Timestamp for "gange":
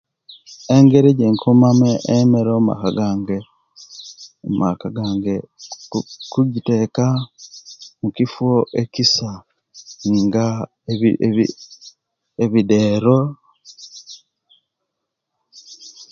2.97-3.37, 4.97-5.33